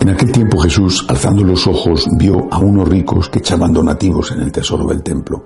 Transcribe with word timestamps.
En 0.00 0.08
aquel 0.08 0.32
tiempo 0.32 0.58
Jesús, 0.58 1.04
alzando 1.08 1.44
los 1.44 1.66
ojos, 1.66 2.08
vio 2.16 2.48
a 2.50 2.58
unos 2.58 2.88
ricos 2.88 3.28
que 3.28 3.40
echaban 3.40 3.74
donativos 3.74 4.32
en 4.32 4.40
el 4.40 4.50
tesoro 4.50 4.86
del 4.86 5.02
templo. 5.02 5.44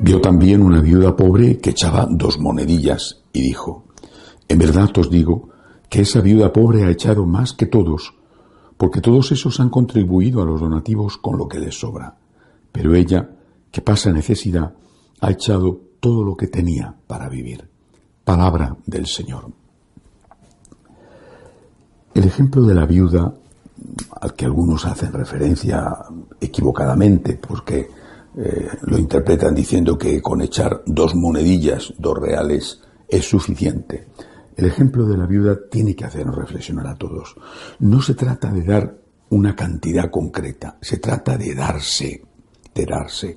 Vio 0.00 0.18
también 0.18 0.62
una 0.62 0.80
viuda 0.80 1.14
pobre 1.14 1.58
que 1.58 1.70
echaba 1.70 2.08
dos 2.10 2.38
monedillas 2.38 3.20
y 3.34 3.42
dijo, 3.42 3.84
En 4.48 4.58
verdad 4.58 4.88
os 4.96 5.10
digo 5.10 5.50
que 5.90 6.00
esa 6.00 6.22
viuda 6.22 6.54
pobre 6.54 6.84
ha 6.84 6.90
echado 6.90 7.26
más 7.26 7.52
que 7.52 7.66
todos, 7.66 8.14
porque 8.78 9.02
todos 9.02 9.30
esos 9.30 9.60
han 9.60 9.68
contribuido 9.68 10.40
a 10.40 10.46
los 10.46 10.58
donativos 10.58 11.18
con 11.18 11.36
lo 11.36 11.46
que 11.46 11.60
les 11.60 11.78
sobra. 11.78 12.16
Pero 12.72 12.94
ella, 12.94 13.28
que 13.70 13.82
pasa 13.82 14.10
necesidad, 14.10 14.72
ha 15.20 15.30
echado 15.30 15.78
todo 16.00 16.24
lo 16.24 16.34
que 16.34 16.46
tenía 16.46 16.96
para 17.06 17.28
vivir. 17.28 17.68
Palabra 18.24 18.74
del 18.86 19.06
Señor. 19.06 19.52
El 22.14 22.24
ejemplo 22.24 22.62
de 22.62 22.74
la 22.74 22.86
viuda, 22.86 23.34
al 24.20 24.34
que 24.34 24.44
algunos 24.44 24.84
hacen 24.86 25.12
referencia 25.12 25.96
equivocadamente, 26.40 27.34
porque 27.36 27.88
eh, 28.36 28.68
lo 28.82 28.98
interpretan 28.98 29.54
diciendo 29.54 29.98
que 29.98 30.20
con 30.22 30.40
echar 30.40 30.82
dos 30.86 31.14
monedillas, 31.14 31.92
dos 31.98 32.18
reales, 32.18 32.80
es 33.08 33.28
suficiente. 33.28 34.08
El 34.56 34.66
ejemplo 34.66 35.06
de 35.06 35.16
la 35.16 35.26
viuda 35.26 35.58
tiene 35.70 35.94
que 35.94 36.04
hacernos 36.04 36.36
reflexionar 36.36 36.86
a 36.86 36.94
todos. 36.94 37.34
No 37.80 38.00
se 38.00 38.14
trata 38.14 38.50
de 38.50 38.62
dar 38.62 38.96
una 39.30 39.56
cantidad 39.56 40.10
concreta, 40.10 40.76
se 40.80 40.98
trata 40.98 41.36
de 41.36 41.54
darse, 41.54 42.22
de 42.74 42.86
darse. 42.86 43.36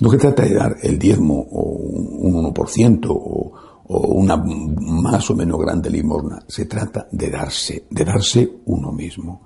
No 0.00 0.10
se 0.10 0.18
trata 0.18 0.42
de 0.44 0.54
dar 0.54 0.76
el 0.82 0.98
diezmo 0.98 1.40
o 1.50 1.62
un 1.70 2.52
1% 2.52 3.06
o, 3.08 3.52
o 3.88 3.98
una 4.14 4.36
más 4.36 5.30
o 5.30 5.36
menos 5.36 5.58
grande 5.60 5.90
limosna, 5.90 6.42
se 6.48 6.66
trata 6.66 7.06
de 7.10 7.30
darse, 7.30 7.86
de 7.90 8.04
darse 8.04 8.58
uno 8.66 8.92
mismo. 8.92 9.42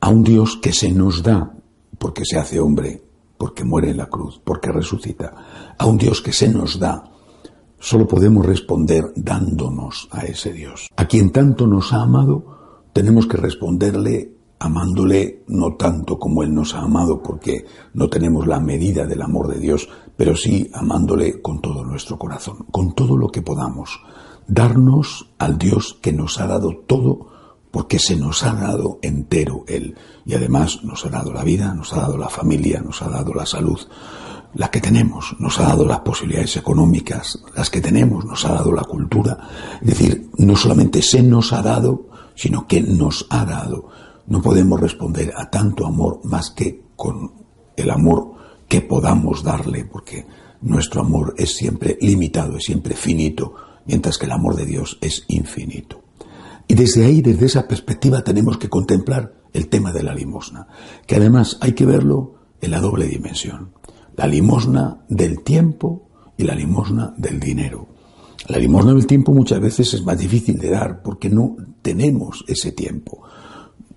A 0.00 0.08
un 0.08 0.22
Dios 0.22 0.56
que 0.56 0.72
se 0.72 0.90
nos 0.92 1.22
da 1.22 1.52
porque 1.98 2.24
se 2.24 2.38
hace 2.38 2.60
hombre, 2.60 3.02
porque 3.36 3.64
muere 3.64 3.90
en 3.90 3.98
la 3.98 4.06
cruz, 4.06 4.40
porque 4.42 4.72
resucita. 4.72 5.74
A 5.78 5.86
un 5.86 5.98
Dios 5.98 6.22
que 6.22 6.32
se 6.32 6.48
nos 6.48 6.78
da 6.78 7.10
Solo 7.82 8.06
podemos 8.06 8.44
responder 8.44 9.10
dándonos 9.16 10.06
a 10.10 10.26
ese 10.26 10.52
Dios. 10.52 10.88
A 10.96 11.06
quien 11.06 11.30
tanto 11.30 11.66
nos 11.66 11.94
ha 11.94 12.02
amado, 12.02 12.44
tenemos 12.92 13.26
que 13.26 13.38
responderle 13.38 14.36
amándole 14.58 15.44
no 15.48 15.76
tanto 15.76 16.18
como 16.18 16.42
Él 16.42 16.52
nos 16.52 16.74
ha 16.74 16.80
amado, 16.80 17.22
porque 17.22 17.64
no 17.94 18.10
tenemos 18.10 18.46
la 18.46 18.60
medida 18.60 19.06
del 19.06 19.22
amor 19.22 19.48
de 19.48 19.58
Dios, 19.58 19.88
pero 20.14 20.36
sí 20.36 20.70
amándole 20.74 21.40
con 21.40 21.62
todo 21.62 21.82
nuestro 21.82 22.18
corazón, 22.18 22.66
con 22.70 22.92
todo 22.92 23.16
lo 23.16 23.28
que 23.28 23.40
podamos. 23.40 23.98
Darnos 24.46 25.30
al 25.38 25.56
Dios 25.56 25.98
que 26.02 26.12
nos 26.12 26.38
ha 26.38 26.46
dado 26.46 26.82
todo, 26.86 27.28
porque 27.70 27.98
se 27.98 28.16
nos 28.16 28.42
ha 28.42 28.52
dado 28.52 28.98
entero 29.02 29.64
Él. 29.68 29.96
Y 30.24 30.34
además 30.34 30.82
nos 30.82 31.04
ha 31.06 31.10
dado 31.10 31.32
la 31.32 31.44
vida, 31.44 31.72
nos 31.74 31.92
ha 31.92 32.00
dado 32.00 32.18
la 32.18 32.28
familia, 32.28 32.80
nos 32.80 33.02
ha 33.02 33.08
dado 33.08 33.32
la 33.32 33.46
salud, 33.46 33.78
la 34.54 34.70
que 34.70 34.80
tenemos, 34.80 35.36
nos 35.38 35.58
ha 35.60 35.64
dado 35.64 35.86
las 35.86 36.00
posibilidades 36.00 36.56
económicas, 36.56 37.38
las 37.54 37.70
que 37.70 37.80
tenemos, 37.80 38.24
nos 38.24 38.44
ha 38.44 38.54
dado 38.54 38.72
la 38.72 38.82
cultura. 38.82 39.38
Es 39.80 39.88
decir, 39.88 40.30
no 40.38 40.56
solamente 40.56 41.02
se 41.02 41.22
nos 41.22 41.52
ha 41.52 41.62
dado, 41.62 42.08
sino 42.34 42.66
que 42.66 42.80
nos 42.80 43.26
ha 43.30 43.44
dado. 43.44 43.88
No 44.26 44.42
podemos 44.42 44.80
responder 44.80 45.32
a 45.36 45.50
tanto 45.50 45.86
amor 45.86 46.20
más 46.24 46.50
que 46.50 46.84
con 46.96 47.32
el 47.76 47.90
amor 47.90 48.34
que 48.68 48.80
podamos 48.80 49.42
darle, 49.42 49.84
porque 49.84 50.26
nuestro 50.62 51.00
amor 51.00 51.34
es 51.38 51.56
siempre 51.56 51.98
limitado, 52.00 52.56
es 52.56 52.64
siempre 52.64 52.94
finito, 52.94 53.54
mientras 53.86 54.18
que 54.18 54.26
el 54.26 54.32
amor 54.32 54.56
de 54.56 54.66
Dios 54.66 54.98
es 55.00 55.24
infinito. 55.28 56.00
Y 56.70 56.74
desde 56.74 57.04
ahí, 57.04 57.20
desde 57.20 57.46
esa 57.46 57.66
perspectiva, 57.66 58.22
tenemos 58.22 58.56
que 58.56 58.68
contemplar 58.68 59.34
el 59.52 59.68
tema 59.68 59.92
de 59.92 60.04
la 60.04 60.14
limosna, 60.14 60.68
que 61.06 61.16
además 61.16 61.58
hay 61.60 61.72
que 61.72 61.84
verlo 61.84 62.36
en 62.60 62.70
la 62.70 62.80
doble 62.80 63.06
dimensión 63.06 63.72
la 64.20 64.26
limosna 64.26 65.02
del 65.08 65.40
tiempo 65.40 66.06
y 66.36 66.44
la 66.44 66.54
limosna 66.54 67.14
del 67.16 67.40
dinero. 67.40 67.88
La 68.48 68.58
limosna 68.58 68.92
del 68.92 69.06
tiempo 69.06 69.32
muchas 69.32 69.58
veces 69.60 69.94
es 69.94 70.04
más 70.04 70.18
difícil 70.18 70.58
de 70.58 70.68
dar 70.68 71.02
porque 71.02 71.30
no 71.30 71.56
tenemos 71.80 72.44
ese 72.46 72.72
tiempo. 72.72 73.22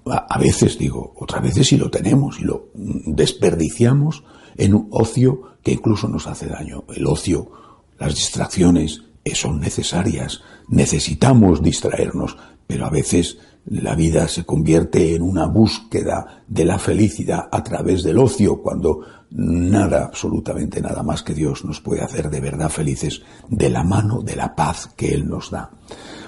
A 0.06 0.40
veces 0.40 0.78
digo, 0.78 1.14
otras 1.18 1.44
veces 1.44 1.68
sí 1.68 1.78
lo 1.78 1.92
tenemos 1.92 2.40
y 2.40 2.44
lo 2.44 2.70
desperdiciamos 2.74 4.24
en 4.56 4.76
un 4.76 4.88
ocio 4.92 5.42
que 5.62 5.74
incluso 5.74 6.08
nos 6.08 6.26
hace 6.26 6.48
daño. 6.48 6.86
El 6.96 7.06
ocio, 7.06 7.52
las 8.00 8.16
distracciones 8.16 9.04
son 9.34 9.60
necesarias, 9.60 10.42
necesitamos 10.68 11.62
distraernos, 11.62 12.38
pero 12.68 12.86
a 12.86 12.90
veces 12.90 13.38
la 13.66 13.96
vida 13.96 14.28
se 14.28 14.46
convierte 14.46 15.16
en 15.16 15.22
una 15.22 15.46
búsqueda 15.46 16.44
de 16.48 16.66
la 16.66 16.78
felicidad 16.78 17.48
a 17.52 17.64
través 17.64 18.04
del 18.04 18.18
ocio, 18.18 18.62
cuando 18.62 19.02
nada, 19.32 20.04
absolutamente 20.06 20.82
nada 20.82 21.02
más 21.02 21.24
que 21.24 21.34
Dios 21.34 21.64
nos 21.64 21.80
puede 21.80 22.02
hacer 22.02 22.30
de 22.30 22.42
verdad 22.42 22.70
felices 22.70 23.22
de 23.48 23.70
la 23.70 23.84
mano 23.84 24.22
de 24.22 24.36
la 24.36 24.54
paz 24.54 24.90
que 24.96 25.14
Él 25.14 25.28
nos 25.28 25.50
da. 25.50 25.72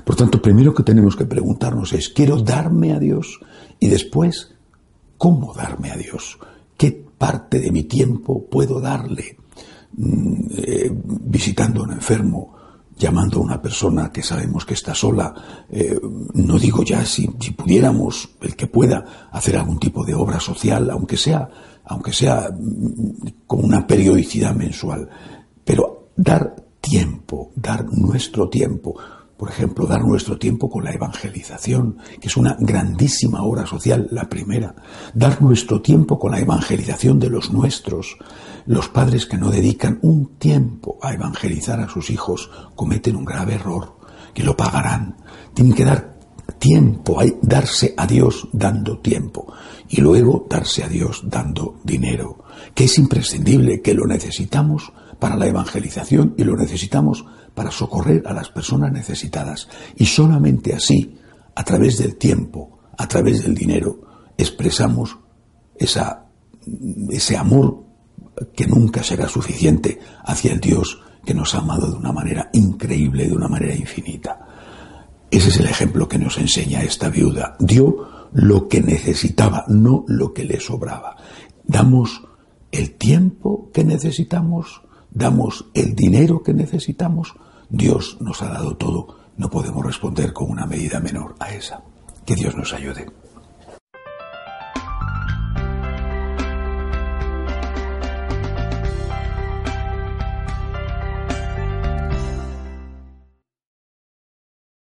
Por 0.04 0.16
tanto, 0.16 0.42
primero 0.42 0.74
que 0.74 0.84
tenemos 0.84 1.16
que 1.16 1.26
preguntarnos 1.26 1.94
es, 1.94 2.10
¿quiero 2.10 2.38
darme 2.38 2.94
a 2.94 3.00
Dios? 3.00 3.40
Y 3.80 3.88
después, 3.88 4.56
¿cómo 5.18 5.54
darme 5.54 5.92
a 5.92 5.98
Dios? 5.98 6.40
¿Qué 6.78 6.92
parte 7.18 7.60
de 7.60 7.72
mi 7.72 7.84
tiempo 7.84 8.46
puedo 8.46 8.80
darle? 8.80 9.38
Mm, 9.98 10.36
eh, 10.58 10.92
visitando 10.94 11.82
a 11.82 11.84
un 11.86 11.94
enfermo, 11.94 12.56
llamando 12.98 13.40
a 13.40 13.42
una 13.44 13.62
persona 13.62 14.12
que 14.12 14.24
sabemos 14.24 14.66
que 14.66 14.74
está 14.74 14.96
sola, 14.96 15.34
eh, 15.70 16.00
no 16.34 16.58
digo 16.58 16.84
ya 16.84 17.06
si, 17.06 17.30
si, 17.40 17.52
pudiéramos, 17.52 18.30
el 18.42 18.56
que 18.56 18.68
pueda, 18.68 19.30
hacer 19.32 19.58
algún 19.58 19.80
tipo 19.80 20.06
de 20.06 20.16
obra 20.16 20.40
social, 20.40 20.90
aunque 20.90 21.18
sea, 21.18 21.50
aunque 21.86 22.14
sea 22.14 22.50
mm, 22.52 23.46
con 23.46 23.66
una 23.66 23.86
periodicidad 23.86 24.56
mensual, 24.56 25.10
pero 25.64 26.10
dar 26.16 26.56
tiempo, 26.80 27.52
dar 27.56 27.86
nuestro 27.92 28.48
tiempo, 28.48 28.96
por 29.38 29.50
ejemplo, 29.50 29.86
dar 29.86 30.02
nuestro 30.04 30.38
tiempo 30.38 30.70
con 30.70 30.84
la 30.84 30.94
evangelización, 30.94 31.98
que 32.22 32.28
es 32.28 32.38
una 32.38 32.56
grandísima 32.60 33.44
obra 33.44 33.66
social, 33.66 34.08
la 34.12 34.30
primera. 34.30 34.76
Dar 35.14 35.42
nuestro 35.42 35.82
tiempo 35.82 36.18
con 36.18 36.32
la 36.32 36.40
evangelización 36.40 37.20
de 37.20 37.30
los 37.30 37.52
nuestros. 37.52 38.18
Los 38.66 38.88
padres 38.88 39.26
que 39.26 39.38
no 39.38 39.52
dedican 39.52 40.00
un 40.02 40.38
tiempo 40.38 40.98
a 41.02 41.14
evangelizar 41.14 41.82
a 41.82 41.90
sus 41.90 42.10
hijos 42.10 42.50
cometen 42.76 43.18
un 43.18 43.26
grave 43.26 43.56
error, 43.56 43.98
que 44.34 44.44
lo 44.44 44.56
pagarán. 44.56 45.18
Tienen 45.54 45.74
que 45.74 45.86
dar 45.86 46.16
tiempo, 46.58 47.22
darse 47.42 47.94
a 47.98 48.08
Dios 48.08 48.48
dando 48.54 49.00
tiempo 49.00 49.54
y 49.90 50.02
luego 50.02 50.46
darse 50.50 50.84
a 50.84 50.88
Dios 50.88 51.24
dando 51.26 51.80
dinero, 51.84 52.46
que 52.74 52.86
es 52.86 52.98
imprescindible, 52.98 53.82
que 53.82 53.94
lo 53.94 54.06
necesitamos 54.06 54.94
para 55.20 55.36
la 55.36 55.48
evangelización 55.48 56.36
y 56.38 56.44
lo 56.44 56.56
necesitamos 56.56 57.26
para 57.56 57.72
socorrer 57.72 58.22
a 58.28 58.34
las 58.34 58.50
personas 58.50 58.92
necesitadas. 58.92 59.68
Y 59.96 60.06
solamente 60.06 60.76
así, 60.76 61.18
a 61.56 61.64
través 61.64 61.98
del 61.98 62.18
tiempo, 62.18 62.80
a 62.98 63.08
través 63.08 63.44
del 63.44 63.56
dinero, 63.56 64.02
expresamos 64.38 65.18
esa, 65.78 66.26
ese 67.10 67.38
amor 67.38 67.84
que 68.56 68.68
nunca 68.68 69.02
será 69.02 69.28
suficiente 69.28 70.00
hacia 70.26 70.52
el 70.52 70.60
Dios 70.60 71.02
que 71.26 71.34
nos 71.34 71.56
ha 71.56 71.60
amado 71.60 71.90
de 71.90 71.98
una 71.98 72.12
manera 72.12 72.50
increíble, 72.54 73.28
de 73.28 73.34
una 73.34 73.48
manera 73.48 73.74
infinita. 73.74 74.40
Ese 75.32 75.50
es 75.50 75.58
el 75.58 75.66
ejemplo 75.66 76.08
que 76.08 76.20
nos 76.20 76.38
enseña 76.38 76.84
esta 76.84 77.10
viuda. 77.10 77.56
Dio 77.60 78.30
lo 78.34 78.68
que 78.68 78.82
necesitaba, 78.82 79.66
no 79.68 80.06
lo 80.08 80.34
que 80.34 80.46
le 80.46 80.60
sobraba. 80.60 81.18
Damos 81.64 82.22
el 82.72 82.92
tiempo 82.92 83.72
que 83.74 83.84
necesitamos, 83.84 84.82
damos 85.16 85.66
el 85.74 85.96
dinero 85.96 86.44
que 86.44 86.54
necesitamos, 86.54 87.34
Dios 87.70 88.18
nos 88.20 88.44
ha 88.44 88.50
dado 88.50 88.78
todo, 88.78 89.18
no 89.38 89.50
podemos 89.50 89.84
responder 89.84 90.34
con 90.34 90.52
una 90.52 90.68
medida 90.68 91.00
menor 91.00 91.36
a 91.40 91.52
esa. 91.52 91.82
Que 92.26 92.36
Dios 92.36 92.56
nos 92.56 92.74
ayude. 92.74 93.08